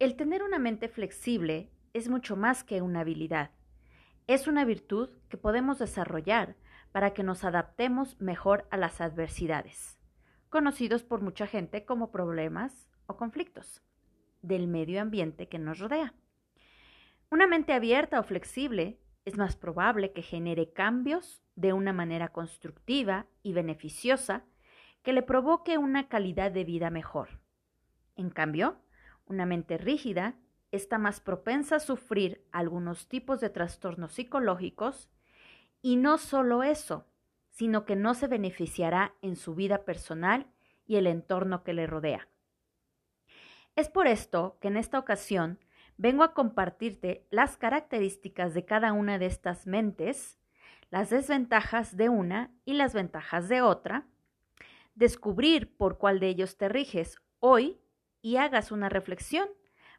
[0.00, 3.50] El tener una mente flexible es mucho más que una habilidad.
[4.26, 6.56] Es una virtud que podemos desarrollar
[6.90, 9.98] para que nos adaptemos mejor a las adversidades,
[10.48, 13.82] conocidos por mucha gente como problemas o conflictos
[14.40, 16.14] del medio ambiente que nos rodea.
[17.30, 23.26] Una mente abierta o flexible es más probable que genere cambios de una manera constructiva
[23.42, 24.46] y beneficiosa
[25.02, 27.42] que le provoque una calidad de vida mejor.
[28.16, 28.80] En cambio,
[29.30, 30.34] una mente rígida
[30.72, 35.08] está más propensa a sufrir algunos tipos de trastornos psicológicos
[35.82, 37.06] y no solo eso,
[37.50, 40.46] sino que no se beneficiará en su vida personal
[40.86, 42.28] y el entorno que le rodea.
[43.76, 45.58] Es por esto que en esta ocasión
[45.96, 50.38] vengo a compartirte las características de cada una de estas mentes,
[50.90, 54.06] las desventajas de una y las ventajas de otra,
[54.94, 57.80] descubrir por cuál de ellos te riges hoy
[58.22, 59.48] y hagas una reflexión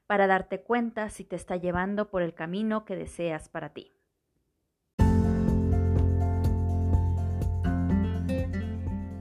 [0.07, 3.93] para darte cuenta si te está llevando por el camino que deseas para ti.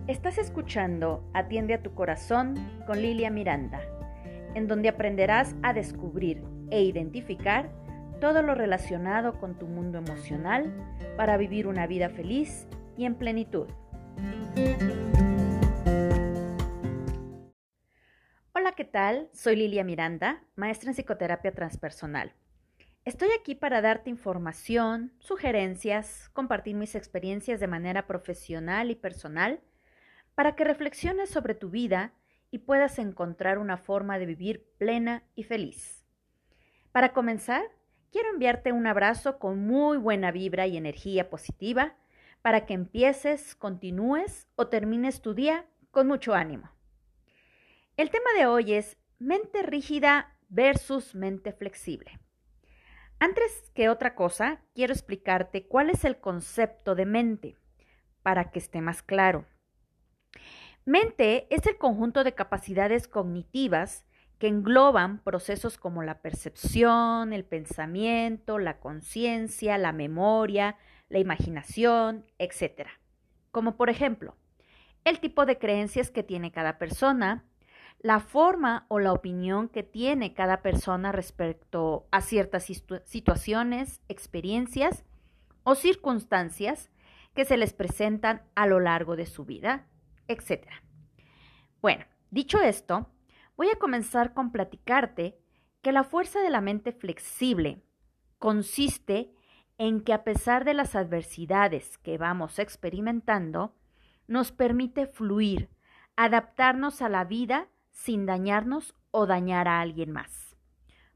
[0.06, 2.54] Estás escuchando Atiende a tu corazón
[2.86, 3.80] con Lilia Miranda,
[4.54, 7.70] en donde aprenderás a descubrir e identificar
[8.20, 10.74] todo lo relacionado con tu mundo emocional
[11.16, 13.68] para vivir una vida feliz y en plenitud.
[18.90, 19.28] Tal?
[19.32, 22.34] Soy Lilia Miranda, maestra en psicoterapia transpersonal.
[23.04, 29.60] Estoy aquí para darte información, sugerencias, compartir mis experiencias de manera profesional y personal
[30.34, 32.12] para que reflexiones sobre tu vida
[32.50, 36.04] y puedas encontrar una forma de vivir plena y feliz.
[36.92, 37.62] Para comenzar,
[38.10, 41.94] quiero enviarte un abrazo con muy buena vibra y energía positiva
[42.42, 46.70] para que empieces, continúes o termines tu día con mucho ánimo.
[48.00, 52.18] El tema de hoy es mente rígida versus mente flexible.
[53.18, 57.58] Antes que otra cosa, quiero explicarte cuál es el concepto de mente,
[58.22, 59.44] para que esté más claro.
[60.86, 64.06] Mente es el conjunto de capacidades cognitivas
[64.38, 70.78] que engloban procesos como la percepción, el pensamiento, la conciencia, la memoria,
[71.10, 72.88] la imaginación, etc.
[73.50, 74.38] Como por ejemplo,
[75.04, 77.44] el tipo de creencias que tiene cada persona,
[78.02, 82.64] la forma o la opinión que tiene cada persona respecto a ciertas
[83.04, 85.04] situaciones, experiencias
[85.64, 86.90] o circunstancias
[87.34, 89.86] que se les presentan a lo largo de su vida,
[90.28, 90.66] etc.
[91.82, 93.10] Bueno, dicho esto,
[93.56, 95.38] voy a comenzar con platicarte
[95.82, 97.82] que la fuerza de la mente flexible
[98.38, 99.34] consiste
[99.76, 103.74] en que a pesar de las adversidades que vamos experimentando,
[104.26, 105.70] nos permite fluir,
[106.16, 110.56] adaptarnos a la vida sin dañarnos o dañar a alguien más.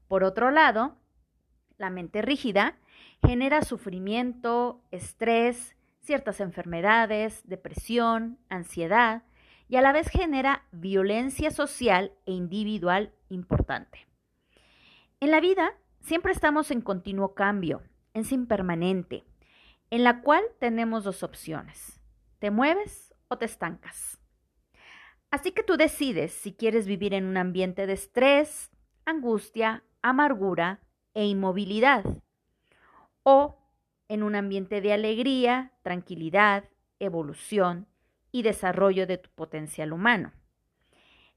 [0.07, 0.97] Por otro lado,
[1.77, 2.77] la mente rígida
[3.25, 9.23] genera sufrimiento, estrés, ciertas enfermedades, depresión, ansiedad
[9.67, 14.07] y a la vez genera violencia social e individual importante.
[15.19, 17.81] En la vida siempre estamos en continuo cambio,
[18.13, 19.25] en sin permanente,
[19.89, 21.99] en la cual tenemos dos opciones.
[22.39, 24.19] Te mueves o te estancas.
[25.35, 28.71] Así que tú decides si quieres vivir en un ambiente de estrés,
[29.03, 30.79] angustia, amargura
[31.13, 32.05] e inmovilidad
[33.23, 33.57] o
[34.07, 36.63] en un ambiente de alegría, tranquilidad,
[36.99, 37.85] evolución
[38.31, 40.31] y desarrollo de tu potencial humano.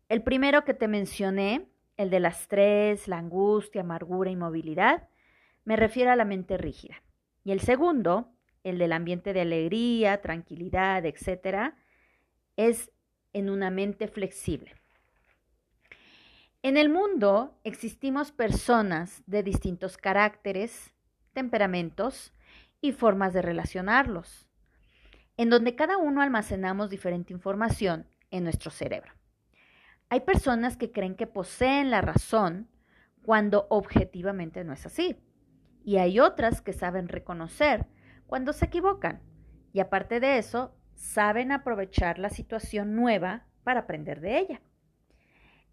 [0.08, 1.66] El primero que te mencioné,
[1.96, 5.08] el del estrés, la angustia, amargura y movilidad,
[5.64, 7.02] me refiero a la mente rígida.
[7.42, 8.30] Y el segundo,
[8.62, 11.74] el del ambiente de alegría, tranquilidad, etc.,
[12.54, 12.92] es
[13.32, 14.74] en una mente flexible.
[16.62, 20.92] En el mundo existimos personas de distintos caracteres,
[21.32, 22.32] temperamentos
[22.80, 24.48] y formas de relacionarlos,
[25.36, 29.12] en donde cada uno almacenamos diferente información en nuestro cerebro.
[30.10, 32.68] Hay personas que creen que poseen la razón
[33.22, 35.16] cuando objetivamente no es así.
[35.84, 37.86] Y hay otras que saben reconocer
[38.26, 39.20] cuando se equivocan.
[39.72, 44.60] Y aparte de eso, saben aprovechar la situación nueva para aprender de ella.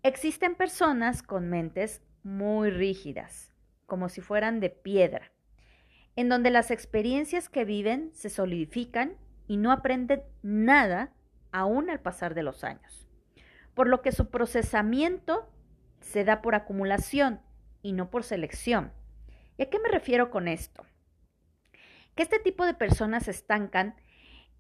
[0.04, 3.52] Existen personas con mentes muy rígidas,
[3.88, 5.32] como si fueran de piedra,
[6.16, 9.18] en donde las experiencias que viven se solidifican
[9.48, 11.12] y no aprenden nada
[11.52, 13.08] aún al pasar de los años,
[13.74, 15.52] por lo que su procesamiento
[16.02, 17.42] se da por acumulación
[17.82, 18.92] y no por selección.
[19.58, 20.86] ¿Y a qué me refiero con esto?
[22.14, 23.96] Que este tipo de personas estancan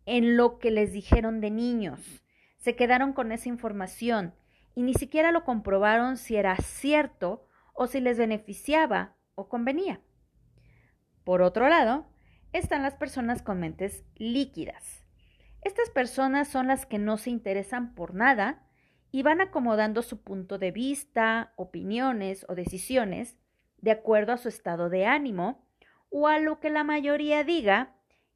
[0.06, 2.24] en lo que les dijeron de niños.
[2.58, 4.34] Se quedaron con esa información
[4.76, 10.02] y ni siquiera lo comprobaron si era cierto o si les beneficiaba o convenía.
[11.24, 12.08] Por otro lado,
[12.54, 15.06] están las personas con mentes líquidas.
[15.62, 18.64] Estas personas son las que no se interesan por nada
[19.12, 23.38] y van acomodando su punto de vista, opiniones o decisiones
[23.78, 25.66] de acuerdo a su estado de ánimo
[26.10, 27.95] o a lo que la mayoría diga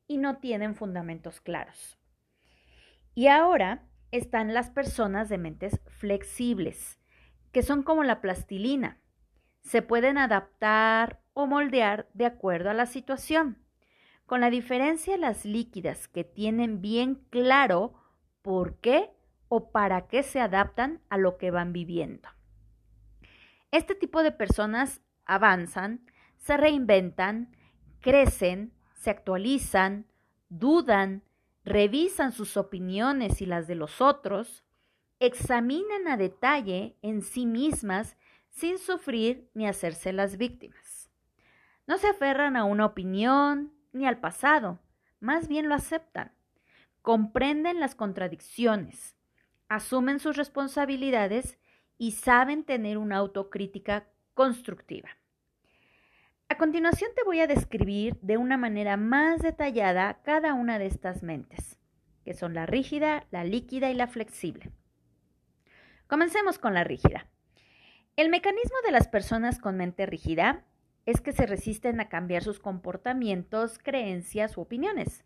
[0.09, 1.97] y no tienen fundamentos claros.
[3.15, 6.99] Y ahora están las personas de mentes flexibles,
[7.53, 8.99] que son como la plastilina.
[9.61, 13.63] Se pueden adaptar o moldear de acuerdo a la situación,
[14.25, 17.93] con la diferencia las líquidas que tienen bien claro
[18.41, 19.11] por qué
[19.47, 22.29] o para qué se adaptan a lo que van viviendo.
[23.71, 26.03] Este tipo de personas avanzan,
[26.37, 27.55] se reinventan,
[27.99, 30.05] crecen, se actualizan,
[30.49, 31.23] dudan,
[31.63, 34.65] revisan sus opiniones y las de los otros,
[35.19, 38.17] examinan a detalle en sí mismas
[38.49, 41.09] sin sufrir ni hacerse las víctimas.
[41.87, 44.79] No se aferran a una opinión ni al pasado,
[45.21, 46.33] más bien lo aceptan.
[47.01, 49.15] Comprenden las contradicciones,
[49.69, 51.57] asumen sus responsabilidades
[51.97, 55.09] y saben tener una autocrítica constructiva.
[56.59, 61.79] Continuación te voy a describir de una manera más detallada cada una de estas mentes,
[62.25, 64.69] que son la rígida, la líquida y la flexible.
[66.07, 67.29] Comencemos con la rígida.
[68.17, 70.65] El mecanismo de las personas con mente rígida
[71.05, 75.23] es que se resisten a cambiar sus comportamientos, creencias u opiniones.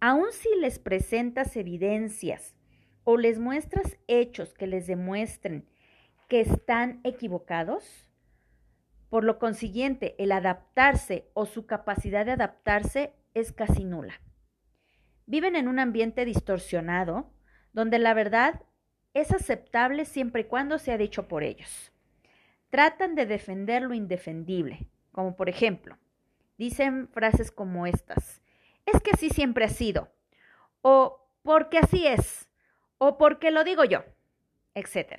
[0.00, 2.56] Aun si les presentas evidencias
[3.04, 5.64] o les muestras hechos que les demuestren
[6.26, 8.05] que están equivocados,
[9.08, 14.20] por lo consiguiente, el adaptarse o su capacidad de adaptarse es casi nula.
[15.26, 17.32] Viven en un ambiente distorsionado,
[17.72, 18.62] donde la verdad
[19.14, 21.92] es aceptable siempre y cuando sea dicho por ellos.
[22.70, 25.96] Tratan de defender lo indefendible, como por ejemplo,
[26.58, 28.42] dicen frases como estas,
[28.86, 30.12] es que así siempre ha sido,
[30.82, 32.48] o porque así es,
[32.98, 34.04] o porque lo digo yo,
[34.74, 35.18] etc.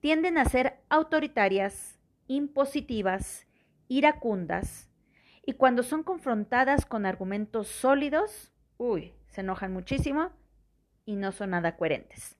[0.00, 1.97] Tienden a ser autoritarias,
[2.28, 3.46] impositivas,
[3.88, 4.88] iracundas,
[5.44, 10.30] y cuando son confrontadas con argumentos sólidos, uy, se enojan muchísimo
[11.04, 12.36] y no son nada coherentes.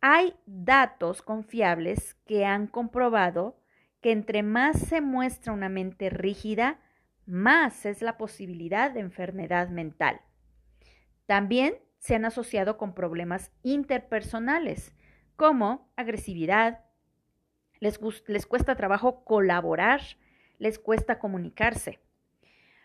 [0.00, 3.60] Hay datos confiables que han comprobado
[4.00, 6.80] que entre más se muestra una mente rígida,
[7.24, 10.20] más es la posibilidad de enfermedad mental.
[11.26, 14.94] También se han asociado con problemas interpersonales
[15.34, 16.85] como agresividad,
[17.80, 17.98] les,
[18.46, 20.00] cuesta trabajo colaborar,
[20.58, 22.00] les cuesta comunicarse.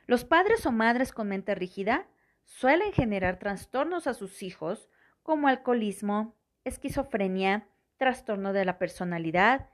[0.07, 2.07] Los padres o madres con mente rígida
[2.43, 4.89] suelen generar trastornos a sus hijos
[5.23, 7.67] como alcoholismo, esquizofrenia,
[7.97, 9.69] trastorno de la personalidad,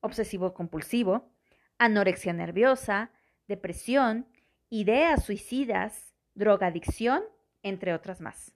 [0.00, 1.30] obsesivo compulsivo,
[1.78, 3.10] anorexia nerviosa,
[3.48, 4.26] depresión,
[4.68, 7.22] ideas suicidas, drogadicción,
[7.62, 8.54] entre otras más.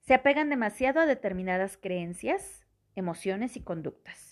[0.00, 2.66] Se apegan demasiado a determinadas creencias,
[2.96, 4.29] emociones y conductas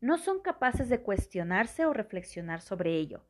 [0.00, 3.24] no son capaces de cuestionarse o reflexionar sobre ello.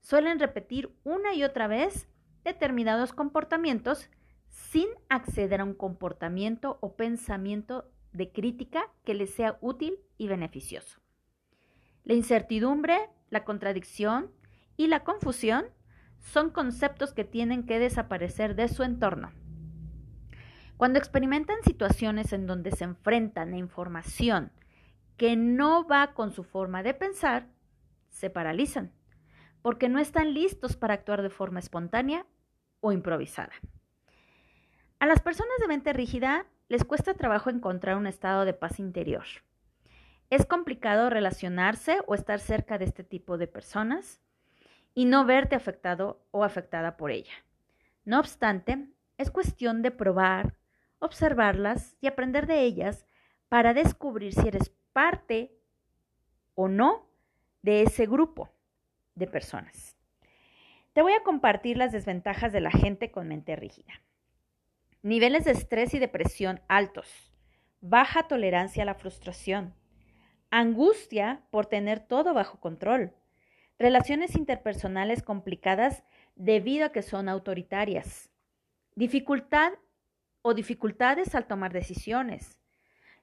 [0.00, 2.08] Suelen repetir una y otra vez
[2.44, 4.10] determinados comportamientos
[4.48, 11.00] sin acceder a un comportamiento o pensamiento de crítica que les sea útil y beneficioso.
[12.04, 12.98] La incertidumbre,
[13.30, 14.30] la contradicción
[14.76, 15.66] y la confusión
[16.18, 19.32] son conceptos que tienen que desaparecer de su entorno.
[20.76, 24.50] Cuando experimentan situaciones en donde se enfrentan a información
[25.16, 27.48] que no va con su forma de pensar,
[28.08, 28.92] se paralizan,
[29.62, 32.26] porque no están listos para actuar de forma espontánea
[32.80, 33.52] o improvisada.
[34.98, 39.24] A las personas de mente rígida les cuesta trabajo encontrar un estado de paz interior.
[40.30, 44.20] Es complicado relacionarse o estar cerca de este tipo de personas
[44.94, 47.32] y no verte afectado o afectada por ella.
[48.04, 48.88] No obstante,
[49.18, 50.56] es cuestión de probar,
[50.98, 53.06] observarlas y aprender de ellas
[53.48, 55.52] para descubrir si eres parte
[56.54, 57.08] o no
[57.62, 58.50] de ese grupo
[59.14, 59.96] de personas.
[60.92, 63.92] Te voy a compartir las desventajas de la gente con mente rígida.
[65.02, 67.32] Niveles de estrés y depresión altos,
[67.80, 69.74] baja tolerancia a la frustración,
[70.50, 73.14] angustia por tener todo bajo control,
[73.78, 76.04] relaciones interpersonales complicadas
[76.36, 78.30] debido a que son autoritarias,
[78.94, 79.72] dificultad
[80.42, 82.61] o dificultades al tomar decisiones,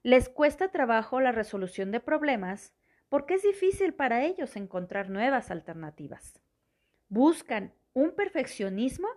[0.03, 2.73] les cuesta trabajo la resolución de problemas
[3.09, 6.39] porque es difícil para ellos encontrar nuevas alternativas.
[7.07, 9.07] Buscan un perfeccionismo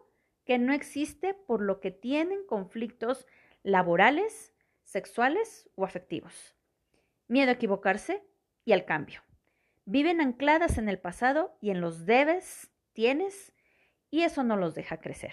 [0.44, 3.26] que no existe por lo que tienen conflictos
[3.62, 6.56] laborales, sexuales o afectivos.
[7.28, 8.24] Miedo a equivocarse
[8.64, 9.22] y al cambio.
[9.84, 13.52] Viven ancladas en el pasado y en los debes, tienes,
[14.10, 15.32] y eso no los deja crecer.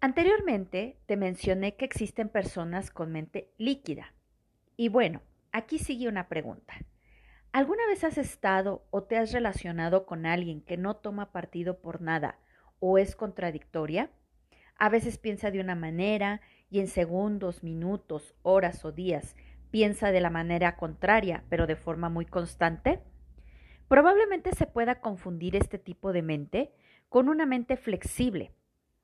[0.00, 4.14] Anteriormente te mencioné que existen personas con mente líquida.
[4.76, 6.74] Y bueno, aquí sigue una pregunta.
[7.50, 12.00] ¿Alguna vez has estado o te has relacionado con alguien que no toma partido por
[12.00, 12.38] nada
[12.78, 14.12] o es contradictoria?
[14.76, 19.34] A veces piensa de una manera y en segundos, minutos, horas o días
[19.72, 23.00] piensa de la manera contraria, pero de forma muy constante.
[23.88, 26.72] Probablemente se pueda confundir este tipo de mente
[27.08, 28.52] con una mente flexible,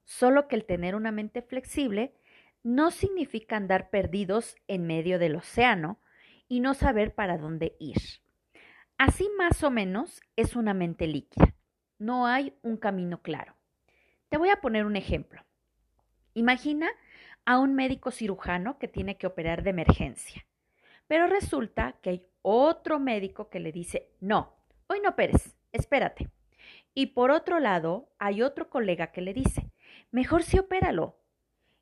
[0.05, 2.15] Solo que el tener una mente flexible
[2.63, 6.01] no significa andar perdidos en medio del océano
[6.49, 7.99] y no saber para dónde ir.
[8.99, 11.55] Así más o menos es una mente líquida.
[11.99, 13.57] No hay un camino claro.
[14.29, 15.43] Te voy a poner un ejemplo.
[16.35, 16.89] Imagina
[17.45, 20.47] a un médico cirujano que tiene que operar de emergencia,
[21.07, 24.57] pero resulta que hay otro médico que le dice, no,
[24.87, 26.29] hoy no operes, espérate.
[26.95, 29.71] Y por otro lado, hay otro colega que le dice,
[30.15, 31.19] mejor sí opéralo.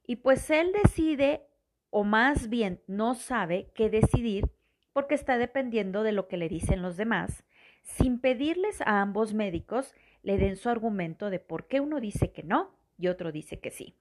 [0.06, 1.46] Y pues él decide,
[1.90, 4.50] o más bien no sabe qué decidir,
[4.94, 7.44] porque está dependiendo de lo que le dicen los demás,
[7.82, 12.42] sin pedirles a ambos médicos le den su argumento de por qué uno dice que
[12.42, 13.96] no y otro dice que sí.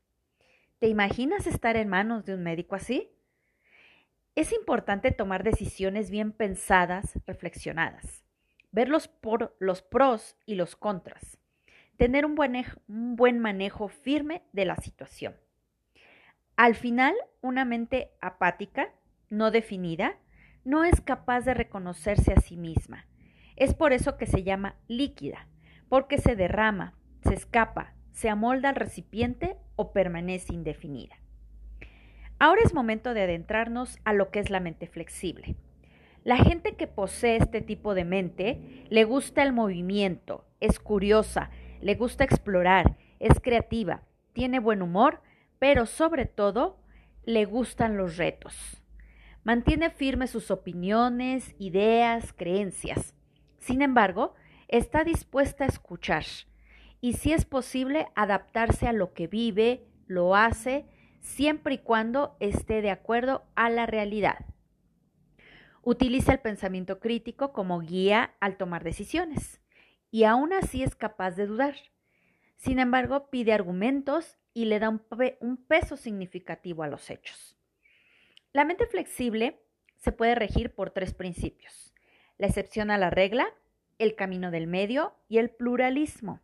[0.80, 3.12] ¿Te imaginas estar en manos de un médico así?
[4.36, 8.24] Es importante tomar decisiones bien pensadas, reflexionadas,
[8.72, 11.38] ver los, por, los pros y los contras,
[12.02, 12.56] tener un buen,
[12.88, 15.36] un buen manejo firme de la situación.
[16.56, 18.90] Al final, una mente apática,
[19.30, 20.18] no definida,
[20.64, 23.06] no es capaz de reconocerse a sí misma.
[23.56, 25.48] Es por eso que se llama líquida,
[25.90, 31.18] porque se derrama, se escapa, se amolda al recipiente o permanece indefinida.
[32.40, 35.56] Ahora es momento de adentrarnos a lo que es la mente flexible.
[36.24, 41.50] La gente que posee este tipo de mente le gusta el movimiento, es curiosa,
[41.82, 45.22] le gusta explorar, es creativa, tiene buen humor,
[45.60, 46.80] pero sobre todo
[47.24, 48.82] le gustan los retos.
[49.44, 53.16] Mantiene firmes sus opiniones, ideas, creencias.
[53.58, 54.36] Sin embargo,
[54.68, 56.24] está dispuesta a escuchar
[57.00, 60.86] y, si es posible, adaptarse a lo que vive, lo hace,
[61.20, 64.46] siempre y cuando esté de acuerdo a la realidad.
[65.84, 69.61] Utiliza el pensamiento crítico como guía al tomar decisiones
[70.12, 71.76] y aún así es capaz de dudar.
[72.58, 77.58] Sin embargo, pide argumentos y le da un, peso significativo a los hechos.
[78.54, 79.60] La mente flexible
[79.98, 81.94] se puede regir por tres principios.
[82.38, 83.48] La excepción a la regla,
[83.98, 86.42] el camino del medio y el pluralismo.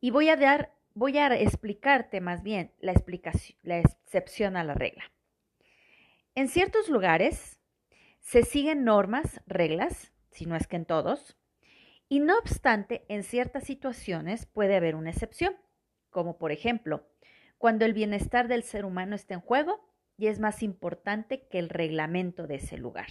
[0.00, 2.94] Y voy a explicarte más bien la,
[3.62, 5.10] la excepción a la regla.
[6.34, 7.58] En ciertos lugares
[8.20, 11.36] se siguen normas, reglas, si no es que en todos,
[12.08, 15.56] y no obstante, en ciertas situaciones puede haber una excepción,
[16.10, 17.08] como por ejemplo,
[17.58, 19.80] cuando el bienestar del ser humano está en juego
[20.16, 23.08] y es más importante que el reglamento de ese lugar.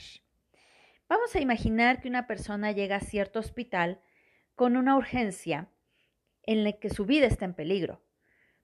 [1.09, 3.99] Vamos a imaginar que una persona llega a cierto hospital
[4.55, 5.69] con una urgencia
[6.43, 8.01] en la que su vida está en peligro,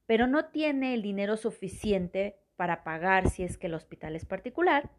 [0.06, 4.92] pero no tiene el dinero suficiente para pagar si es que el hospital es particular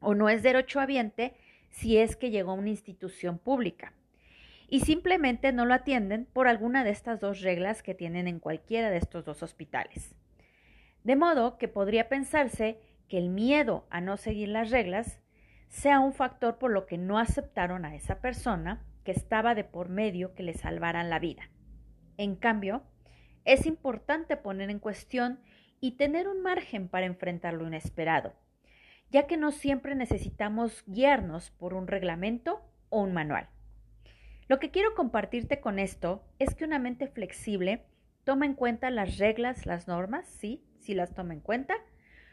[0.00, 1.36] o no es derechohabiente
[1.68, 3.92] si es que llegó a una institución pública
[4.68, 8.90] y simplemente no lo atienden por alguna de estas dos reglas que tienen en cualquiera
[8.90, 10.14] de estos dos hospitales.
[11.04, 15.20] De modo que podría pensarse que el miedo a no seguir las reglas
[15.68, 19.88] sea un factor por lo que no aceptaron a esa persona que estaba de por
[19.88, 21.48] medio que le salvaran la vida.
[22.16, 22.82] En cambio,
[23.44, 25.38] es importante poner en cuestión
[25.80, 28.34] y tener un margen para enfrentar lo inesperado,
[29.10, 33.48] ya que no siempre necesitamos guiarnos por un reglamento o un manual.
[34.48, 37.84] Lo que quiero compartirte con esto es que una mente flexible
[38.22, 41.74] toma en cuenta las reglas, las normas, sí, sí las toma en cuenta,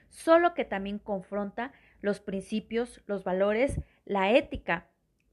[0.10, 4.90] solo que también confronta los principios, los valores, la ética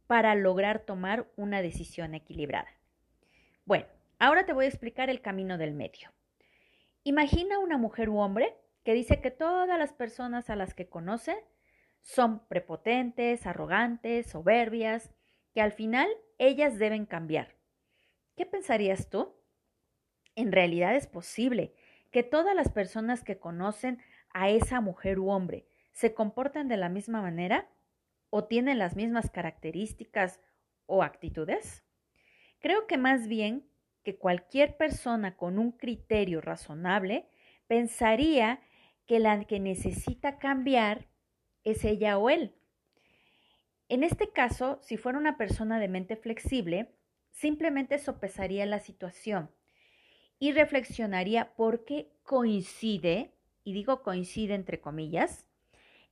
[0.06, 2.68] para lograr tomar una decisión equilibrada.
[3.66, 3.86] Bueno,
[4.18, 6.10] ahora te voy a explicar el camino del medio.
[7.04, 11.36] Imagina una mujer u hombre que dice que todas las personas a las que conoce
[12.00, 15.10] son prepotentes, arrogantes, soberbias,
[15.52, 16.08] que al final
[16.40, 17.54] ellas deben cambiar.
[18.34, 19.36] ¿Qué pensarías tú?
[20.34, 21.74] En realidad es posible
[22.10, 26.88] que todas las personas que conocen a esa mujer u hombre se comporten de la
[26.88, 27.68] misma manera
[28.30, 30.40] o tienen las mismas características
[30.86, 31.84] o actitudes?
[32.58, 33.68] Creo que más bien
[34.02, 37.28] que cualquier persona con un criterio razonable
[37.66, 38.60] pensaría
[39.06, 41.06] que la que necesita cambiar
[41.64, 42.56] es ella o él.
[43.90, 46.94] En este caso, si fuera una persona de mente flexible,
[47.32, 49.50] simplemente sopesaría la situación
[50.38, 55.44] y reflexionaría por qué coincide, y digo coincide entre comillas,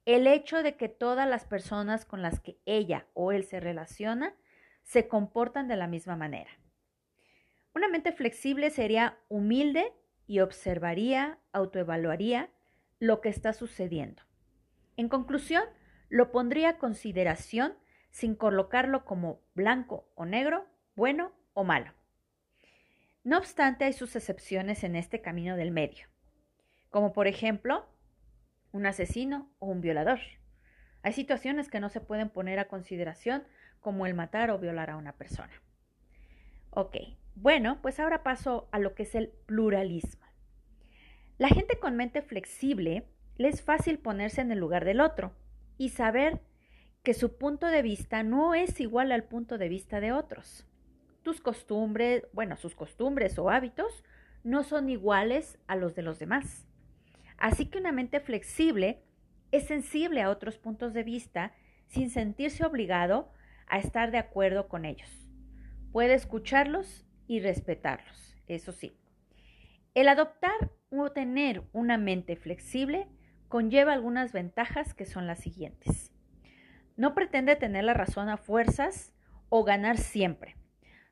[0.06, 4.35] el hecho de que todas las personas con las que ella o él se relaciona
[4.82, 6.50] se comportan de la misma manera.
[7.76, 9.92] Una mente flexible sería humilde
[10.26, 12.50] y observaría, autoevaluaría
[12.99, 14.25] lo que está sucediendo.
[14.97, 15.62] En conclusión,
[16.09, 17.75] lo pondría a consideración
[18.11, 21.93] sin colocarlo como blanco o negro, bueno o malo.
[23.25, 26.07] No obstante, hay sus excepciones en este camino del medio,
[26.91, 27.87] como por ejemplo
[28.73, 30.21] un asesino o un violador.
[31.03, 33.45] Hay situaciones que no se pueden poner a consideración
[33.81, 35.53] como el matar o violar a una persona.
[36.71, 36.97] Ok,
[37.35, 40.27] bueno, pues ahora paso a lo que es el pluralismo.
[41.38, 45.35] La gente con mente flexible le es fácil ponerse en el lugar del otro
[45.78, 46.40] y saber
[47.02, 50.66] que su punto de vista no es igual al punto de vista de otros.
[51.23, 54.04] Tus costumbres, bueno, sus costumbres o hábitos
[54.44, 56.66] no son iguales a los de los demás.
[57.38, 59.02] Así que una mente flexible
[59.52, 61.52] es sensible a otros puntos de vista
[61.87, 63.32] sin sentirse obligado
[63.68, 65.30] a estar de acuerdo con ellos.
[65.92, 68.99] Puede escucharlos y respetarlos, eso sí.
[69.94, 73.06] El adoptar o tener una mente flexible
[73.49, 76.13] conlleva algunas ventajas que son las siguientes.
[76.97, 79.15] No pretende tener la razón a fuerzas
[79.49, 80.56] o ganar siempre.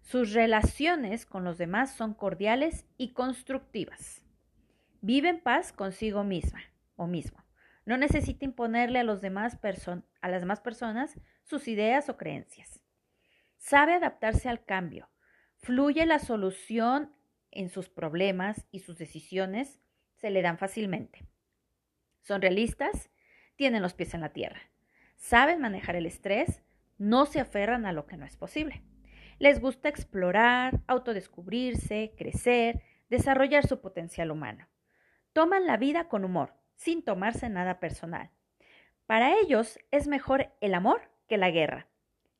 [0.03, 4.23] Sus relaciones con los demás son cordiales y constructivas.
[5.01, 6.61] Vive en paz consigo misma
[6.97, 7.45] o mismo.
[7.85, 9.59] No necesita imponerle a, los demás
[10.21, 12.83] a las demás personas sus ideas o creencias.
[13.59, 15.09] Sabe adaptarse al cambio.
[15.57, 17.13] Fluye la solución
[17.51, 19.81] en sus problemas y sus decisiones
[20.17, 21.27] se le dan fácilmente.
[22.27, 23.09] Son realistas,
[23.55, 24.61] tienen los pies en la tierra.
[25.15, 26.65] Saben manejar el estrés,
[26.99, 28.83] no se aferran a lo que no es posible.
[29.39, 34.67] Les gusta explorar, autodescubrirse, crecer, desarrollar su potencial humano.
[35.35, 38.31] Toman la vida con humor, sin tomarse nada personal.
[39.07, 41.87] Para ellos es mejor el amor que la guerra,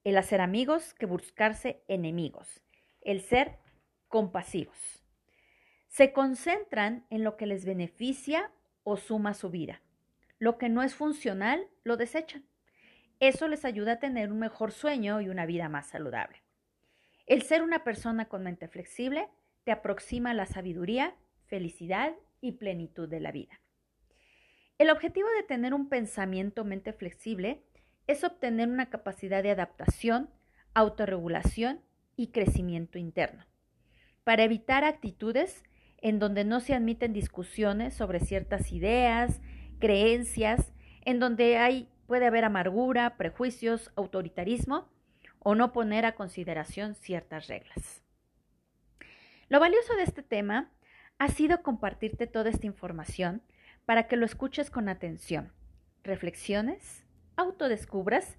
[0.03, 2.65] el hacer amigos que buscarse enemigos,
[3.03, 3.61] el ser
[4.09, 5.05] compasivos.
[5.87, 8.51] Se concentran en lo que les beneficia
[8.89, 9.83] o suma su vida.
[10.39, 12.47] Lo que no es funcional lo desechan.
[13.19, 16.45] Eso les ayuda a tener un mejor sueño y una vida más saludable.
[17.27, 19.29] El ser una persona con mente flexible
[19.65, 23.61] te aproxima a la sabiduría, felicidad y plenitud de la vida.
[24.79, 27.65] El objetivo de tener un pensamiento mente flexible
[28.07, 30.31] es obtener una capacidad de adaptación,
[30.75, 31.81] autorregulación
[32.15, 33.47] y crecimiento interno,
[34.23, 35.65] para evitar actitudes
[36.07, 39.41] en donde no se admiten discusiones sobre ciertas ideas,
[39.81, 40.73] creencias,
[41.05, 44.89] en donde hay, puede haber amargura, prejuicios, autoritarismo
[45.41, 48.05] o no poner a consideración ciertas reglas.
[49.49, 50.71] Lo valioso de este tema
[51.19, 53.43] ha sido compartirte toda esta información
[53.85, 55.53] para que lo escuches con atención,
[56.05, 58.39] reflexiones, autodescubras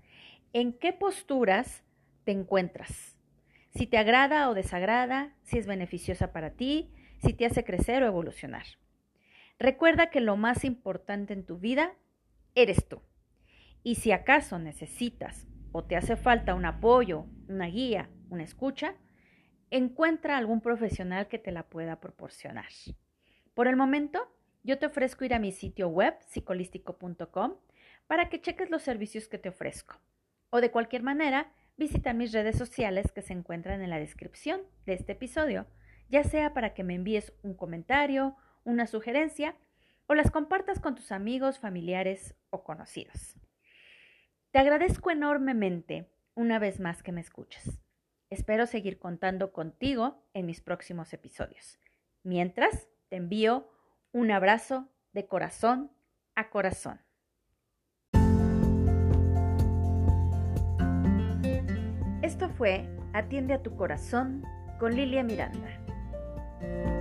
[0.53, 1.83] en qué posturas
[2.23, 3.17] te encuentras,
[3.75, 8.07] si te agrada o desagrada, si es beneficiosa para ti, si te hace crecer o
[8.07, 8.65] evolucionar.
[9.59, 11.93] Recuerda que lo más importante en tu vida
[12.55, 13.01] eres tú.
[13.83, 18.95] Y si acaso necesitas o te hace falta un apoyo, una guía, una escucha,
[19.71, 22.69] encuentra algún profesional que te la pueda proporcionar.
[23.53, 24.31] Por el momento,
[24.63, 27.55] yo te ofrezco ir a mi sitio web psicolístico.com
[28.05, 29.99] para que cheques los servicios que te ofrezco.
[30.49, 34.93] O de cualquier manera, visita mis redes sociales que se encuentran en la descripción de
[34.93, 35.67] este episodio,
[36.09, 39.55] ya sea para que me envíes un comentario, una sugerencia
[40.07, 43.35] o las compartas con tus amigos, familiares o conocidos.
[44.51, 47.79] Te agradezco enormemente una vez más que me escuches.
[48.29, 51.79] Espero seguir contando contigo en mis próximos episodios.
[52.23, 53.69] Mientras, te envío
[54.11, 55.91] un abrazo de corazón
[56.35, 57.01] a corazón.
[62.21, 64.43] Esto fue Atiende a tu corazón
[64.79, 65.86] con Lilia Miranda.
[66.59, 66.96] thank you